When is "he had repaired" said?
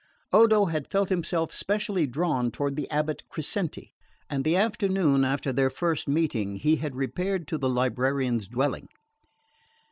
6.55-7.47